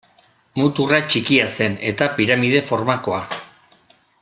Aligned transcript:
Muturra 0.59 0.99
txikia 1.09 1.45
zen, 1.59 1.77
eta 1.91 2.09
piramide 2.17 2.63
formakoa. 2.71 3.21